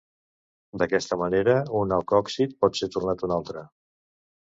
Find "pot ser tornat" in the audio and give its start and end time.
2.65-3.29